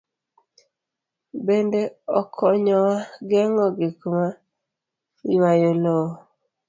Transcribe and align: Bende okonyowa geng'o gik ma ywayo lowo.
Bende 1.45 1.81
okonyowa 2.19 2.95
geng'o 3.29 3.65
gik 3.77 3.99
ma 4.13 4.25
ywayo 5.33 5.71
lowo. 5.83 6.11